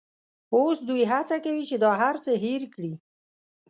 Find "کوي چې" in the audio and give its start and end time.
1.45-1.75